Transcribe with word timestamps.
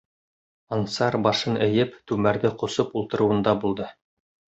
Ансар 0.77 1.17
башын 1.27 1.59
эйеп, 1.65 1.93
түмәрҙе 2.11 2.51
ҡосоп 2.63 2.97
ул-тырыуында 3.03 3.55
булды. 3.67 3.87